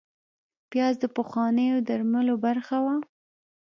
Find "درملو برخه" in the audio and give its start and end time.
1.87-2.77